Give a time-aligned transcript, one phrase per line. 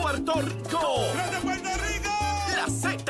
[0.00, 1.04] Puerto Rico.
[1.30, 2.10] ¡De Puerto Rico!
[2.56, 3.04] La Z.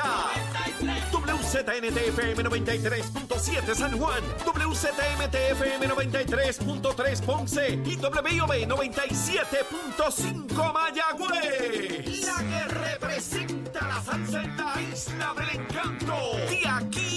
[1.13, 12.25] WZNTFM 93.7 San Juan, WZMTFM 93.3 Ponce y WIOB 97.5 Mayagüez.
[12.25, 16.17] La que representa la salsa en la isla del encanto.
[16.49, 17.10] De aquí.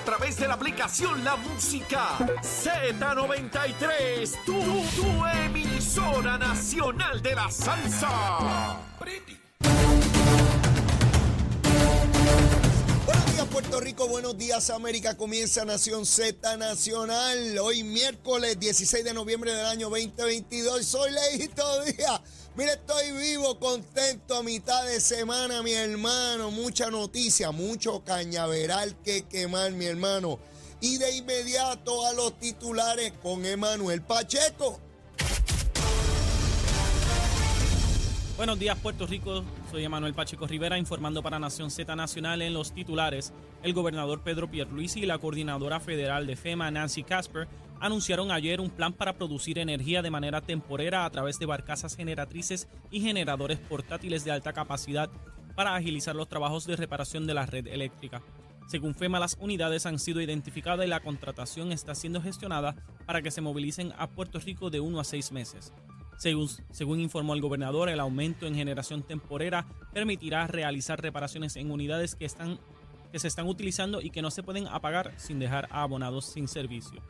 [0.00, 2.16] A través de la aplicación La Música.
[2.40, 4.44] Z93.
[4.46, 4.58] Tu,
[4.96, 8.08] tu emisora nacional de la salsa.
[13.04, 19.12] Buenos días Puerto Rico, buenos días América, comienza Nación Z Nacional, hoy miércoles 16 de
[19.12, 22.19] noviembre del año 2022, soy Leito Díaz,
[22.60, 29.22] mire estoy vivo, contento a mitad de semana mi hermano, mucha noticia, mucho cañaveral que
[29.22, 30.38] quemar mi hermano,
[30.78, 34.78] y de inmediato a los titulares con Emanuel Pacheco.
[38.36, 42.72] Buenos días Puerto Rico, soy Emanuel Pacheco Rivera informando para Nación Z Nacional en los
[42.72, 43.32] titulares.
[43.62, 47.48] El gobernador Pedro Pierluisi y la coordinadora federal de FEMA Nancy Casper
[47.80, 52.68] anunciaron ayer un plan para producir energía de manera temporera a través de barcazas generatrices
[52.90, 55.10] y generadores portátiles de alta capacidad
[55.56, 58.22] para agilizar los trabajos de reparación de la red eléctrica.
[58.68, 63.32] Según FEMA, las unidades han sido identificadas y la contratación está siendo gestionada para que
[63.32, 65.72] se movilicen a Puerto Rico de uno a seis meses.
[66.18, 72.14] Según, según, informó el gobernador, el aumento en generación temporera permitirá realizar reparaciones en unidades
[72.14, 72.60] que, están,
[73.10, 76.46] que se están utilizando y que no se pueden apagar sin dejar a abonados sin
[76.46, 77.02] servicio.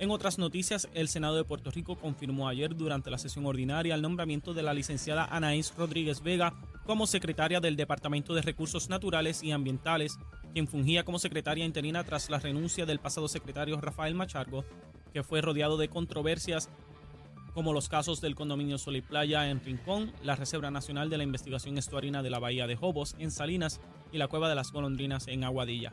[0.00, 4.02] En otras noticias, el Senado de Puerto Rico confirmó ayer durante la sesión ordinaria el
[4.02, 6.54] nombramiento de la licenciada Anaís Rodríguez Vega
[6.86, 10.16] como secretaria del Departamento de Recursos Naturales y Ambientales,
[10.52, 14.64] quien fungía como secretaria interina tras la renuncia del pasado secretario Rafael Machargo,
[15.12, 16.70] que fue rodeado de controversias
[17.52, 21.24] como los casos del condominio Sol y Playa en Rincón, la Reserva Nacional de la
[21.24, 23.80] Investigación Estuarina de la Bahía de Jobos en Salinas
[24.12, 25.92] y la Cueva de las Golondrinas en Aguadilla.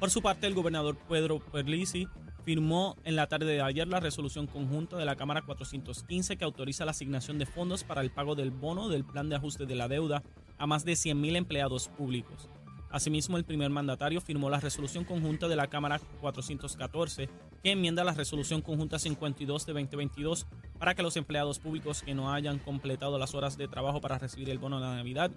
[0.00, 2.08] Por su parte, el gobernador Pedro Perlisi
[2.46, 6.84] firmó en la tarde de ayer la resolución conjunta de la Cámara 415 que autoriza
[6.84, 9.88] la asignación de fondos para el pago del bono del plan de ajuste de la
[9.88, 10.22] deuda
[10.56, 12.48] a más de 100.000 empleados públicos.
[12.88, 17.28] Asimismo, el primer mandatario firmó la resolución conjunta de la Cámara 414
[17.64, 20.46] que enmienda la resolución conjunta 52 de 2022
[20.78, 24.50] para que los empleados públicos que no hayan completado las horas de trabajo para recibir
[24.50, 25.32] el bono de Navidad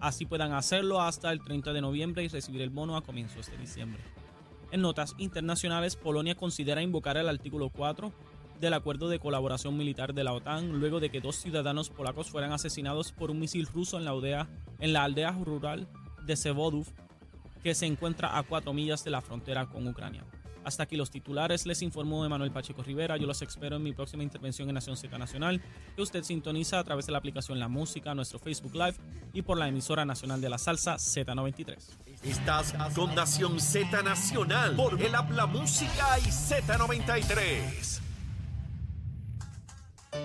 [0.00, 3.58] así puedan hacerlo hasta el 30 de noviembre y recibir el bono a comienzos de
[3.58, 4.00] diciembre.
[4.74, 8.12] En notas internacionales, Polonia considera invocar el artículo 4
[8.60, 12.52] del acuerdo de colaboración militar de la OTAN luego de que dos ciudadanos polacos fueran
[12.52, 14.04] asesinados por un misil ruso en
[14.92, 15.86] la aldea, rural
[16.26, 16.88] de Sevodów,
[17.62, 20.24] que se encuentra a cuatro millas de la frontera con Ucrania.
[20.64, 23.16] Hasta aquí los titulares, les informó Emanuel Pacheco Rivera.
[23.16, 25.60] Yo los espero en mi próxima intervención en Nación Z Nacional,
[25.94, 28.94] que usted sintoniza a través de la aplicación La Música, nuestro Facebook Live
[29.32, 31.76] y por la emisora nacional de la salsa Z93.
[32.22, 38.00] Estás con Nación Z Nacional por el Habla Música y Z93.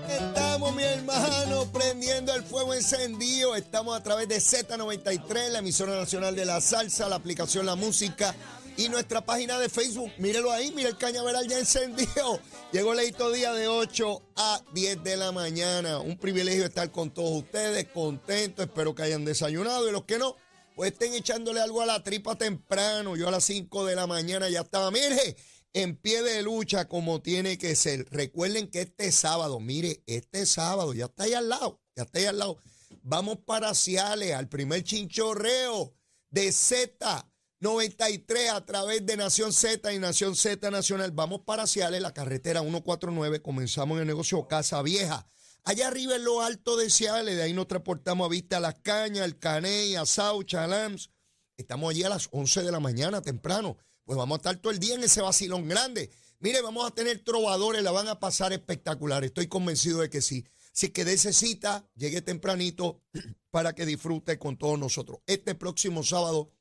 [0.07, 3.55] Estamos, mi hermano, prendiendo el fuego encendido.
[3.55, 8.35] Estamos a través de Z93, la emisora nacional de la salsa, la aplicación La Música
[8.79, 10.09] y nuestra página de Facebook.
[10.19, 12.39] Mírelo ahí, mira el cañaveral ya encendido.
[12.71, 15.99] Llegó Leito Día de 8 a 10 de la mañana.
[15.99, 18.63] Un privilegio estar con todos ustedes, contento.
[18.63, 20.37] Espero que hayan desayunado y los que no,
[20.77, 23.17] pues estén echándole algo a la tripa temprano.
[23.17, 24.91] Yo a las 5 de la mañana ya estaba.
[24.91, 25.35] Mire,
[25.73, 28.07] en pie de lucha como tiene que ser.
[28.11, 32.25] Recuerden que este sábado, mire, este sábado, ya está ahí al lado, ya está ahí
[32.27, 32.57] al lado.
[33.01, 35.93] Vamos para Ciales, al primer chinchorreo
[36.29, 37.28] de Z.
[37.61, 41.11] 93 a través de Nación Z y Nación Z Nacional.
[41.11, 43.41] Vamos para Ciales, la carretera 149.
[43.41, 45.27] Comenzamos en el negocio Casa Vieja.
[45.65, 49.25] Allá arriba en lo alto de Ciales, de ahí nos transportamos a Vista Las Cañas,
[49.25, 51.09] el Caney, a Saucha, Lams.
[51.57, 53.75] Estamos allí a las 11 de la mañana, temprano.
[54.05, 56.11] Pues vamos a estar todo el día en ese vacilón grande.
[56.39, 59.25] Mire, vamos a tener trovadores, la van a pasar espectacular.
[59.25, 60.45] Estoy convencido de que sí.
[60.73, 63.01] Así que esa cita, llegue tempranito
[63.51, 65.19] para que disfrute con todos nosotros.
[65.27, 66.51] Este próximo sábado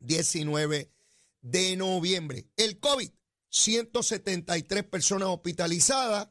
[0.00, 0.90] 19
[1.42, 2.46] de noviembre.
[2.56, 3.10] El COVID
[3.50, 6.28] 173 personas hospitalizadas.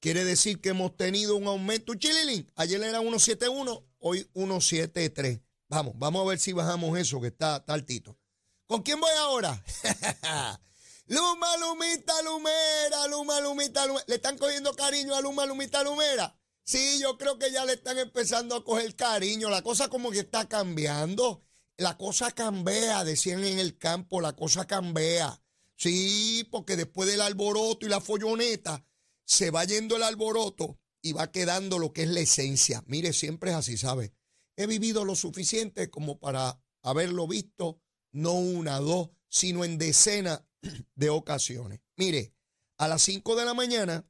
[0.00, 1.94] Quiere decir que hemos tenido un aumento.
[1.94, 5.40] Chililín, ayer era 171, hoy 173.
[5.68, 8.18] Vamos, vamos a ver si bajamos eso, que está, está altito.
[8.66, 9.62] ¿Con quién voy ahora?
[11.06, 14.04] Luma, Lumita, Lumera, Luma, Lumita, Lumera.
[14.06, 16.36] ¿Le están cogiendo cariño a Luma, Lumita, Lumera?
[16.64, 19.50] Sí, yo creo que ya le están empezando a coger cariño.
[19.50, 21.40] La cosa como que está cambiando.
[21.76, 25.42] La cosa cambia, decían en el campo, la cosa cambia.
[25.76, 28.86] Sí, porque después del alboroto y la folloneta,
[29.24, 32.82] se va yendo el alboroto y va quedando lo que es la esencia.
[32.86, 34.14] Mire, siempre es así, ¿sabe?
[34.56, 37.80] He vivido lo suficiente como para haberlo visto,
[38.12, 40.44] no una, dos, sino en decenas
[40.94, 41.80] de ocasiones.
[41.96, 42.34] Mire,
[42.78, 44.08] a las 5 de la mañana,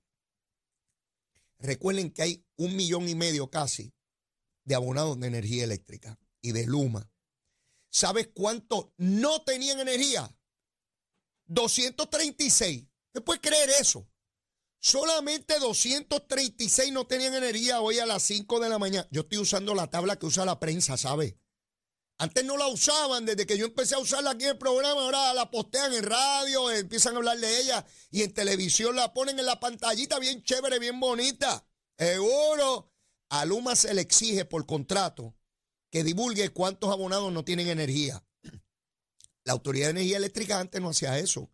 [1.58, 3.94] recuerden que hay un millón y medio casi
[4.64, 7.10] de abonados de energía eléctrica y de Luma.
[7.94, 10.28] ¿Sabes cuánto no tenían energía?
[11.46, 12.86] 236.
[13.12, 14.10] ¿Te puedes creer eso?
[14.80, 19.06] Solamente 236 no tenían energía hoy a las 5 de la mañana.
[19.12, 21.36] Yo estoy usando la tabla que usa la prensa, ¿sabes?
[22.18, 25.32] Antes no la usaban, desde que yo empecé a usarla aquí en el programa, ahora
[25.32, 29.46] la postean en radio, empiezan a hablar de ella y en televisión la ponen en
[29.46, 31.64] la pantallita bien chévere, bien bonita.
[31.96, 32.92] Seguro,
[33.28, 35.36] a Luma se le exige por contrato
[35.94, 38.26] que divulgue cuántos abonados no tienen energía.
[39.44, 41.52] La Autoridad de Energía Eléctrica antes no hacía eso.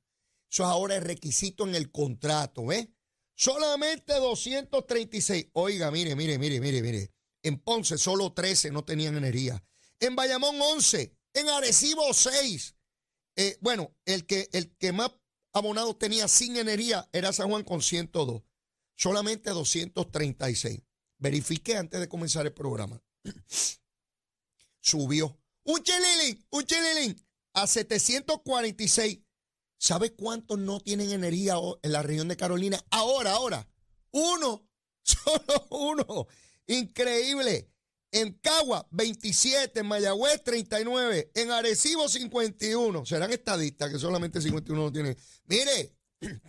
[0.51, 2.89] Eso ahora es requisito en el contrato, ¿ves?
[3.35, 5.49] Solamente 236.
[5.53, 7.13] Oiga, mire, mire, mire, mire, mire.
[7.43, 9.63] En Ponce solo 13 no tenían energía
[9.99, 12.77] en Bayamón 11, en Arecibo 6.
[13.37, 15.11] Eh, bueno, el que, el que más
[15.53, 18.43] abonados tenía sin energía era San Juan con 102,
[18.97, 20.81] solamente 236.
[21.19, 23.03] Verifiqué antes de comenzar el programa.
[24.81, 25.39] Subió.
[25.65, 29.21] Un chililín, un chililín, a 746.
[29.79, 32.85] ¿Sabe cuántos no tienen energía en la región de Carolina?
[32.91, 33.67] Ahora, ahora.
[34.11, 34.69] Uno,
[35.03, 36.27] solo uno.
[36.67, 37.71] Increíble.
[38.13, 39.81] En Cagua, 27.
[39.81, 41.31] En Mayagüez, 39.
[41.35, 43.07] En Arecibo, 51.
[43.07, 45.17] Serán estadistas que solamente 51 no tienen.
[45.45, 45.97] Mire,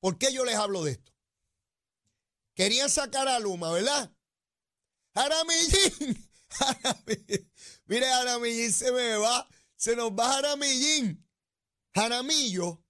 [0.00, 1.12] ¿por qué yo les hablo de esto?
[2.54, 4.12] Querían sacar a Luma, ¿verdad?
[5.14, 6.24] Jaramillín.
[7.86, 9.48] Mire, Jaramillín se me va.
[9.76, 11.24] Se nos va Jaramillín.
[11.94, 12.84] Jaramillo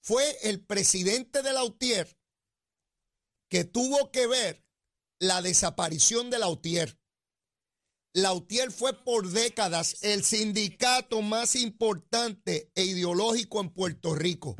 [0.00, 2.18] fue el presidente de la UTIER
[3.48, 4.64] que tuvo que ver
[5.18, 6.98] la desaparición de Lautier.
[8.14, 14.56] Lautier fue por décadas el sindicato más importante e ideológico en Puerto Rico.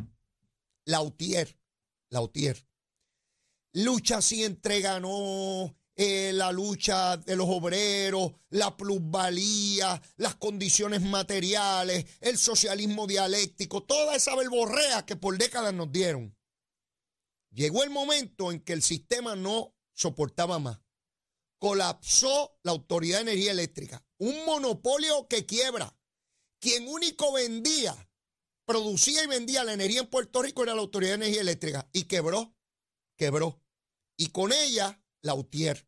[0.84, 1.58] Lautier,
[2.10, 2.66] Lautier.
[3.72, 12.38] Lucha siempre ganó eh, la lucha de los obreros, la plusvalía, las condiciones materiales, el
[12.38, 16.38] socialismo dialéctico, toda esa verborrea que por décadas nos dieron.
[17.50, 20.78] Llegó el momento en que el sistema no soportaba más.
[21.58, 24.06] Colapsó la Autoridad de Energía Eléctrica.
[24.18, 25.98] Un monopolio que quiebra.
[26.60, 28.08] Quien único vendía,
[28.64, 31.90] producía y vendía la energía en Puerto Rico era la Autoridad de Energía Eléctrica.
[31.92, 32.54] Y quebró,
[33.16, 33.60] quebró.
[34.16, 35.87] Y con ella, la UTIER.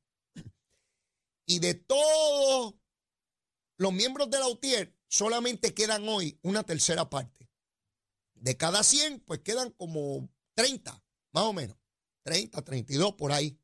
[1.50, 2.76] Y de todos
[3.76, 7.50] los miembros de la UTIER, solamente quedan hoy una tercera parte.
[8.34, 11.02] De cada 100, pues quedan como 30,
[11.32, 11.76] más o menos.
[12.22, 13.58] 30, 32 por ahí.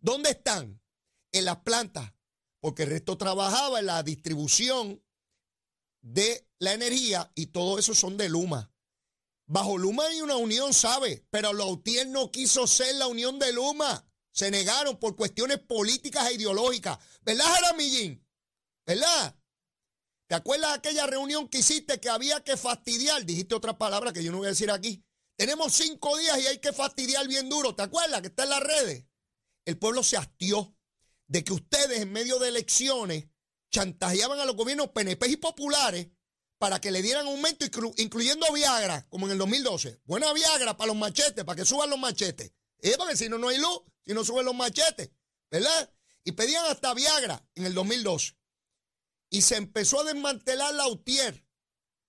[0.00, 0.82] ¿Dónde están?
[1.30, 2.12] En las plantas,
[2.58, 5.00] porque el resto trabajaba en la distribución
[6.00, 8.74] de la energía y todo eso son de Luma.
[9.46, 11.24] Bajo Luma hay una unión, ¿sabe?
[11.30, 14.07] Pero Lautier no quiso ser la unión de Luma.
[14.32, 16.98] Se negaron por cuestiones políticas e ideológicas.
[17.22, 18.24] ¿Verdad, Jaramillín?
[18.86, 19.36] ¿Verdad?
[20.28, 23.24] ¿Te acuerdas de aquella reunión que hiciste que había que fastidiar?
[23.24, 25.04] Dijiste otra palabra que yo no voy a decir aquí.
[25.36, 27.74] Tenemos cinco días y hay que fastidiar bien duro.
[27.74, 29.08] ¿Te acuerdas que está en las redes?
[29.68, 30.74] el pueblo se hastió
[31.26, 33.26] de que ustedes en medio de elecciones
[33.70, 36.08] chantajeaban a los gobiernos PNP y populares
[36.56, 37.66] para que le dieran aumento,
[37.98, 40.00] incluyendo Viagra, como en el 2012.
[40.06, 42.50] Buena Viagra para los machetes, para que suban los machetes.
[42.80, 45.10] Es porque si no, no hay luz, si no suben los machetes,
[45.50, 45.92] ¿verdad?
[46.24, 48.36] Y pedían hasta Viagra en el 2012.
[49.30, 51.46] Y se empezó a desmantelar la UTIER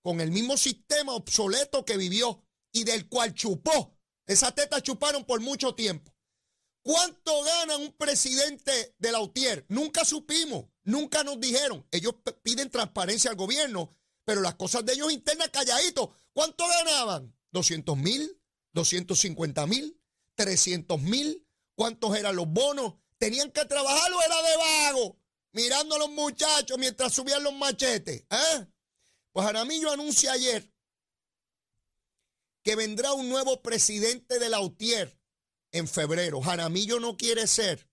[0.02, 3.96] con el mismo sistema obsoleto que vivió y del cual chupó.
[4.26, 6.14] Esas tetas chuparon por mucho tiempo.
[6.82, 9.66] ¿Cuánto gana un presidente de la UTIER?
[9.68, 11.86] Nunca supimos, nunca nos dijeron.
[11.90, 16.10] Ellos piden transparencia al gobierno, pero las cosas de ellos internas calladitos.
[16.32, 17.36] ¿Cuánto ganaban?
[17.52, 18.40] ¿200 mil?
[18.72, 19.99] ¿250 mil?
[20.40, 21.46] ¿300 mil?
[21.74, 22.94] ¿Cuántos eran los bonos?
[23.18, 25.18] ¿Tenían que trabajar o era de vago?
[25.52, 28.24] Mirando a los muchachos mientras subían los machetes.
[28.30, 28.66] ¿eh?
[29.32, 30.72] Pues Aramillo anuncia ayer
[32.62, 35.18] que vendrá un nuevo presidente de la UTIER
[35.72, 36.40] en febrero.
[36.40, 37.88] Jaramillo no quiere ser,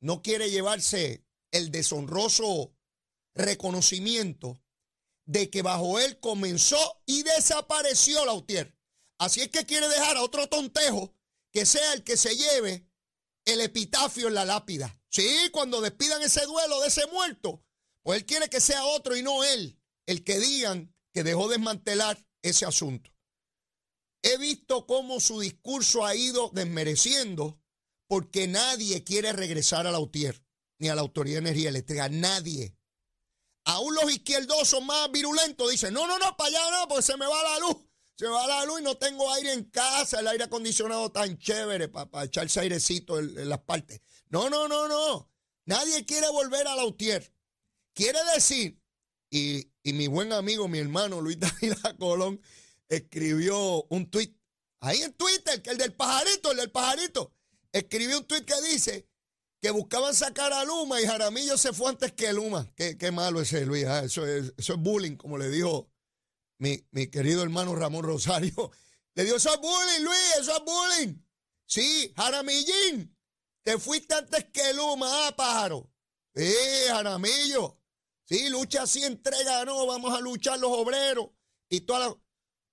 [0.00, 2.74] no quiere llevarse el deshonroso
[3.34, 4.60] reconocimiento
[5.26, 8.76] de que bajo él comenzó y desapareció la UTIER.
[9.18, 11.14] Así es que quiere dejar a otro tontejo
[11.54, 12.84] que sea el que se lleve
[13.46, 15.00] el epitafio en la lápida.
[15.08, 17.64] Sí, cuando despidan ese duelo de ese muerto,
[18.02, 22.26] pues él quiere que sea otro y no él el que digan que dejó desmantelar
[22.42, 23.10] ese asunto.
[24.22, 27.60] He visto cómo su discurso ha ido desmereciendo
[28.08, 30.42] porque nadie quiere regresar a la UTIER
[30.80, 32.08] ni a la Autoridad de Energía Eléctrica.
[32.08, 32.76] Nadie.
[33.66, 37.26] Aún los izquierdosos más virulentos dicen, no, no, no, para allá no, porque se me
[37.26, 37.76] va la luz.
[38.16, 41.88] Se va la luz y no tengo aire en casa, el aire acondicionado tan chévere
[41.88, 44.00] para, echarse airecito en, las partes.
[44.28, 45.28] No, no, no, no.
[45.66, 47.32] Nadie quiere volver a la UTIER.
[47.92, 48.80] Quiere decir,
[49.30, 52.40] y, mi buen amigo, mi hermano Luis David Colón,
[52.88, 54.36] escribió un tuit,
[54.80, 57.34] ahí en Twitter, que el del pajarito, el del pajarito,
[57.72, 59.08] escribió un tuit que dice
[59.60, 62.70] que buscaban sacar a Luma y Jaramillo se fue antes que Luma.
[62.76, 65.88] Qué, qué malo ese Luis, ah, eso, es, eso es bullying, como le dijo
[66.90, 68.70] mi, querido hermano Ramón Rosario.
[69.14, 71.22] Le dijo, eso es bullying, Luis, eso es bullying.
[71.66, 73.16] Sí, Jaramillín,
[73.62, 75.90] te fuiste antes que Luma, ah, pájaro.
[76.34, 76.52] Sí,
[76.88, 77.80] Jaramillo.
[78.24, 81.28] Sí, lucha así, entrega, no, vamos a luchar los obreros
[81.68, 82.16] y toda la...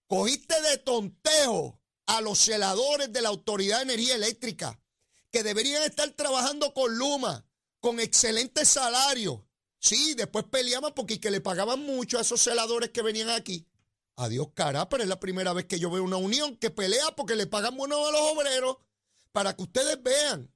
[0.08, 4.82] Cogiste de tontejo a los celadores de la Autoridad de Energía Eléctrica
[5.32, 7.46] que deberían estar trabajando con Luma,
[7.80, 9.40] con excelentes salarios.
[9.80, 13.68] Sí, después peleaban porque que le pagaban mucho a esos celadores que venían aquí.
[14.22, 17.36] Adiós, cara, pero es la primera vez que yo veo una unión que pelea porque
[17.36, 18.78] le pagan bueno a los obreros.
[19.32, 20.54] Para que ustedes vean,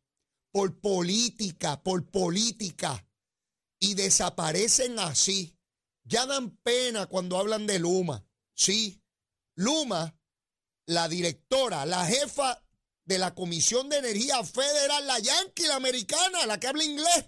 [0.51, 3.07] por política, por política.
[3.79, 5.57] Y desaparecen así.
[6.03, 8.23] Ya dan pena cuando hablan de Luma.
[8.53, 9.01] Sí,
[9.55, 10.15] Luma,
[10.85, 12.63] la directora, la jefa
[13.03, 17.25] de la Comisión de Energía Federal, la Yankee, la americana, la que habla inglés,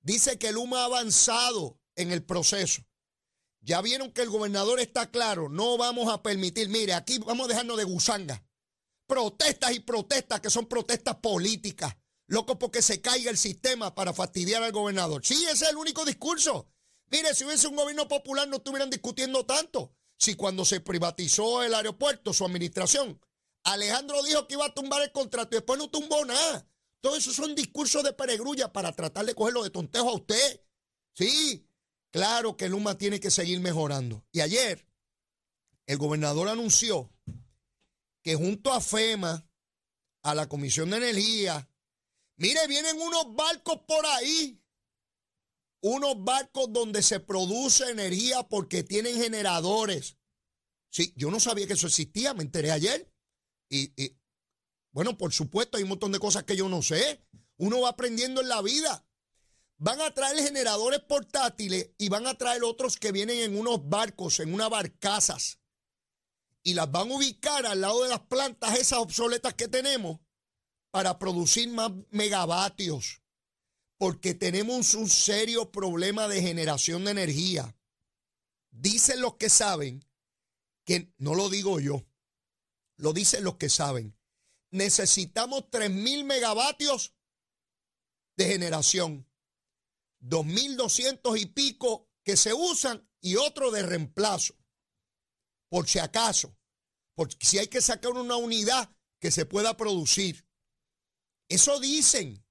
[0.00, 2.82] dice que Luma ha avanzado en el proceso.
[3.66, 7.48] Ya vieron que el gobernador está claro, no vamos a permitir, mire, aquí vamos a
[7.48, 8.44] dejarnos de gusanga.
[9.08, 11.96] Protestas y protestas que son protestas políticas.
[12.28, 15.26] Loco porque se caiga el sistema para fastidiar al gobernador.
[15.26, 16.68] Sí, ese es el único discurso.
[17.10, 19.92] Mire, si hubiese un gobierno popular no estuvieran discutiendo tanto.
[20.16, 23.20] Si cuando se privatizó el aeropuerto, su administración,
[23.64, 26.68] Alejandro dijo que iba a tumbar el contrato y después no tumbó nada.
[27.00, 30.62] Todo eso son discursos de peregrulla para tratar de cogerlo de tontejo a usted.
[31.14, 31.66] Sí,
[32.10, 34.24] claro que Luma tiene que seguir mejorando.
[34.32, 34.86] Y ayer
[35.86, 37.12] el gobernador anunció
[38.22, 39.48] que junto a FEMA,
[40.22, 41.70] a la Comisión de Energía,
[42.36, 44.60] mire, vienen unos barcos por ahí.
[45.80, 50.16] Unos barcos donde se produce energía porque tienen generadores.
[50.90, 53.12] Sí, yo no sabía que eso existía, me enteré ayer.
[53.68, 53.92] Y,
[54.90, 57.22] bueno, por supuesto, hay un montón de cosas que yo no sé.
[57.58, 59.05] Uno va aprendiendo en la vida.
[59.78, 64.40] Van a traer generadores portátiles y van a traer otros que vienen en unos barcos,
[64.40, 65.60] en unas barcazas.
[66.62, 70.18] Y las van a ubicar al lado de las plantas esas obsoletas que tenemos
[70.90, 73.22] para producir más megavatios.
[73.98, 77.76] Porque tenemos un serio problema de generación de energía.
[78.70, 80.04] Dicen los que saben,
[80.84, 82.06] que no lo digo yo,
[82.96, 84.16] lo dicen los que saben.
[84.70, 87.14] Necesitamos 3.000 megavatios
[88.36, 89.26] de generación.
[90.28, 94.54] 2.200 y pico que se usan y otro de reemplazo.
[95.68, 96.56] Por si acaso.
[97.14, 100.46] Porque si hay que sacar una unidad que se pueda producir.
[101.48, 102.44] Eso dicen.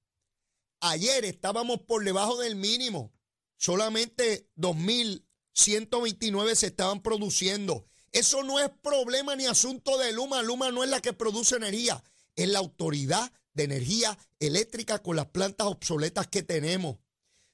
[0.80, 3.14] Ayer estábamos por debajo del mínimo.
[3.56, 7.88] Solamente 2.129 se estaban produciendo.
[8.12, 10.42] Eso no es problema ni asunto de Luma.
[10.42, 12.02] Luma no es la que produce energía,
[12.34, 16.98] es la autoridad de energía eléctrica con las plantas obsoletas que tenemos.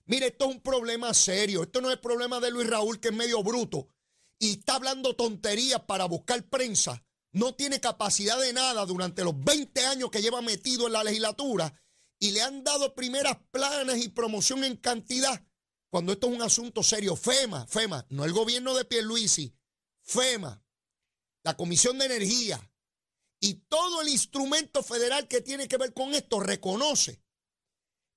[0.06, 1.62] Mire, esto es un problema serio.
[1.62, 3.88] Esto no es problema de Luis Raúl, que es medio bruto
[4.42, 7.04] y está hablando tonterías para buscar prensa.
[7.30, 11.80] No tiene capacidad de nada durante los 20 años que lleva metido en la legislatura
[12.18, 15.47] y le han dado primeras planes y promoción en cantidad.
[15.90, 19.54] Cuando esto es un asunto serio, FEMA, FEMA, no el gobierno de Pierluisi,
[20.02, 20.61] FEMA,
[21.44, 22.68] la Comisión de Energía
[23.38, 27.22] y todo el instrumento federal que tiene que ver con esto reconoce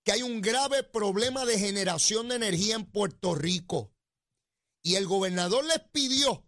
[0.06, 3.92] que hay un grave problema de generación de energía en Puerto Rico.
[4.84, 6.46] Y el gobernador les pidió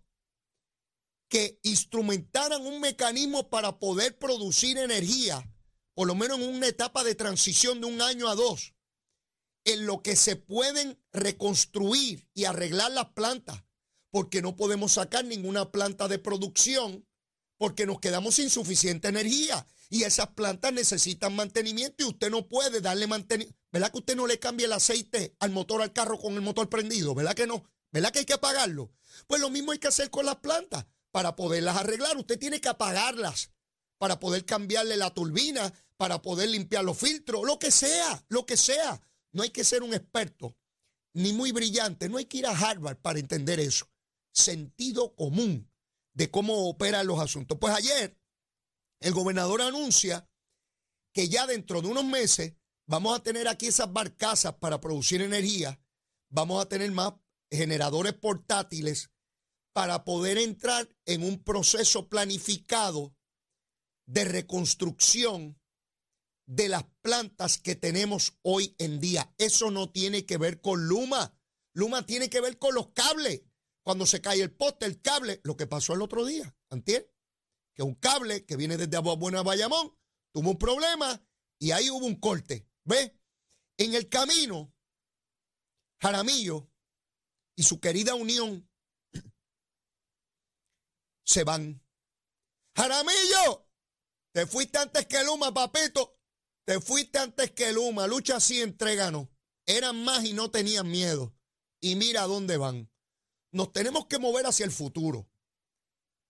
[1.27, 5.51] que instrumentaran un mecanismo para poder producir energía,
[5.95, 8.75] por lo menos en una etapa de transición de un año a dos,
[9.65, 13.63] en lo que se pueden reconstruir y arreglar las plantas
[14.11, 17.05] porque no podemos sacar ninguna planta de producción
[17.57, 22.81] porque nos quedamos sin suficiente energía y esas plantas necesitan mantenimiento y usted no puede
[22.81, 23.57] darle mantenimiento.
[23.71, 26.69] ¿Verdad que usted no le cambie el aceite al motor al carro con el motor
[26.69, 27.13] prendido?
[27.15, 27.63] ¿Verdad que no?
[27.91, 28.91] ¿Verdad que hay que apagarlo?
[29.27, 32.17] Pues lo mismo hay que hacer con las plantas para poderlas arreglar.
[32.17, 33.51] Usted tiene que apagarlas
[33.97, 38.57] para poder cambiarle la turbina, para poder limpiar los filtros, lo que sea, lo que
[38.57, 39.01] sea.
[39.31, 40.55] No hay que ser un experto
[41.13, 43.89] ni muy brillante, no hay que ir a Harvard para entender eso.
[44.31, 45.71] Sentido común
[46.13, 47.57] de cómo operan los asuntos.
[47.59, 48.15] Pues ayer
[48.99, 50.29] el gobernador anuncia
[51.13, 52.53] que ya dentro de unos meses
[52.87, 55.79] vamos a tener aquí esas barcazas para producir energía,
[56.29, 57.13] vamos a tener más
[57.51, 59.11] generadores portátiles
[59.73, 63.15] para poder entrar en un proceso planificado
[64.07, 65.59] de reconstrucción
[66.47, 69.33] de las plantas que tenemos hoy en día.
[69.37, 71.37] Eso no tiene que ver con Luma.
[71.73, 73.43] Luma tiene que ver con los cables.
[73.83, 77.11] Cuando se cae el poste, el cable, lo que pasó el otro día, ¿entiendes?
[77.77, 79.95] Que un cable que viene desde Buena Bayamón
[80.33, 81.23] tuvo un problema
[81.59, 82.67] y ahí hubo un corte.
[82.83, 83.15] ¿Ve?
[83.77, 84.73] En el camino,
[86.01, 86.71] Jaramillo
[87.55, 88.67] y su querida Unión
[91.23, 91.79] se van.
[92.75, 93.69] Jaramillo,
[94.31, 96.19] te fuiste antes que Luma, papito.
[96.65, 98.07] Te fuiste antes que Luma.
[98.07, 99.29] Lucha así, entréganos.
[99.65, 101.35] Eran más y no tenían miedo.
[101.79, 102.91] Y mira dónde van.
[103.51, 105.29] Nos tenemos que mover hacia el futuro.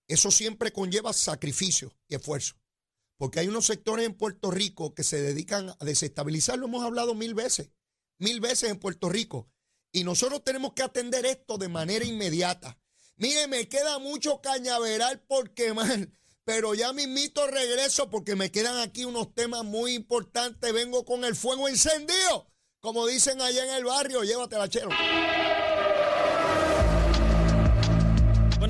[0.07, 2.55] Eso siempre conlleva sacrificio y esfuerzo.
[3.17, 6.57] Porque hay unos sectores en Puerto Rico que se dedican a desestabilizar.
[6.57, 7.71] Lo hemos hablado mil veces.
[8.19, 9.49] Mil veces en Puerto Rico.
[9.91, 12.79] Y nosotros tenemos que atender esto de manera inmediata.
[13.15, 16.09] Mire, me queda mucho cañaveral por quemar,
[16.43, 20.71] pero ya mismito regreso porque me quedan aquí unos temas muy importantes.
[20.71, 22.47] Vengo con el fuego encendido,
[22.79, 24.89] como dicen allá en el barrio, llévatela, chero.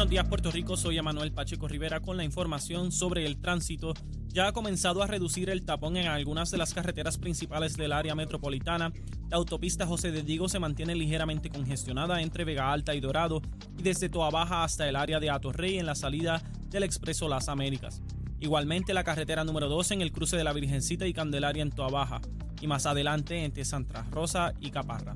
[0.07, 3.93] Buenos días Puerto Rico, soy Emanuel Pacheco Rivera con la información sobre el tránsito.
[4.29, 8.15] Ya ha comenzado a reducir el tapón en algunas de las carreteras principales del área
[8.15, 8.93] metropolitana.
[9.29, 13.41] La autopista José de Diego se mantiene ligeramente congestionada entre Vega Alta y Dorado
[13.77, 17.49] y desde Toa Baja hasta el área de Atorrey en la salida del Expreso Las
[17.49, 18.01] Américas.
[18.39, 21.89] Igualmente la carretera número 2 en el cruce de la Virgencita y Candelaria en Toa
[21.89, 22.21] Baja
[22.61, 25.15] y más adelante entre Santa Rosa y Caparra.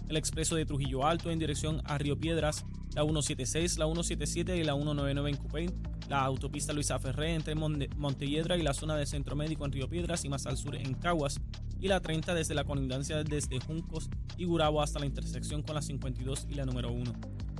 [0.11, 4.63] el expreso de Trujillo Alto en dirección a Río Piedras, la 176, la 177 y
[4.65, 5.69] la 199 en Cupey,
[6.09, 10.25] la autopista Luisa Ferré entre Montelledra y la zona de Centro Médico en Río Piedras
[10.25, 11.39] y más al sur en Caguas,
[11.79, 15.81] y la 30 desde la colindancia desde Juncos y Gurabo hasta la intersección con la
[15.81, 17.13] 52 y la número 1.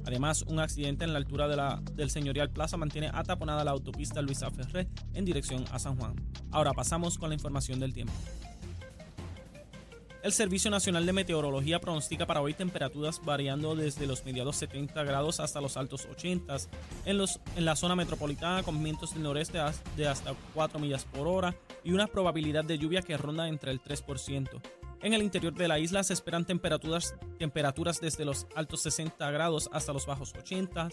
[0.05, 4.21] Además, un accidente en la altura de la, del Señorial Plaza mantiene ataponada la autopista
[4.21, 6.15] Luisa Ferré en dirección a San Juan.
[6.51, 8.13] Ahora pasamos con la información del tiempo.
[10.23, 15.39] El Servicio Nacional de Meteorología pronostica para hoy temperaturas variando desde los mediados 70 grados
[15.39, 16.57] hasta los altos 80
[17.05, 19.57] en, los, en la zona metropolitana con vientos del noreste
[19.97, 23.81] de hasta 4 millas por hora y una probabilidad de lluvia que ronda entre el
[23.81, 24.61] 3%.
[25.01, 29.71] En el interior de la isla se esperan temperaturas, temperaturas desde los altos 60 grados
[29.73, 30.89] hasta los bajos 80,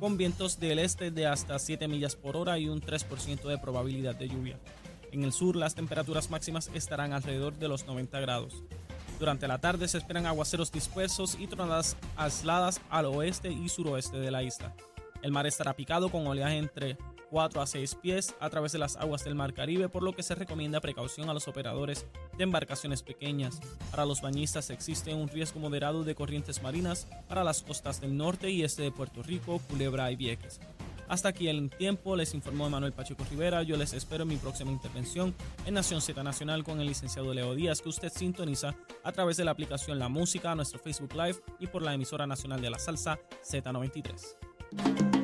[0.00, 4.16] con vientos del este de hasta 7 millas por hora y un 3% de probabilidad
[4.16, 4.58] de lluvia.
[5.12, 8.62] En el sur las temperaturas máximas estarán alrededor de los 90 grados.
[9.18, 14.30] Durante la tarde se esperan aguaceros dispersos y tronadas aisladas al oeste y suroeste de
[14.30, 14.74] la isla.
[15.20, 16.96] El mar estará picado con oleaje entre
[17.30, 20.22] 4 a 6 pies a través de las aguas del Mar Caribe, por lo que
[20.22, 23.60] se recomienda precaución a los operadores de embarcaciones pequeñas.
[23.90, 28.50] Para los bañistas existe un riesgo moderado de corrientes marinas para las costas del norte
[28.50, 30.60] y este de Puerto Rico, Culebra y Vieques.
[31.12, 33.62] Hasta aquí el tiempo, les informó Manuel Pacheco Rivera.
[33.62, 35.34] Yo les espero en mi próxima intervención
[35.66, 39.44] en Nación Z Nacional con el licenciado Leo Díaz, que usted sintoniza a través de
[39.44, 43.18] la aplicación La Música, nuestro Facebook Live y por la emisora nacional de la salsa
[43.44, 45.21] Z93.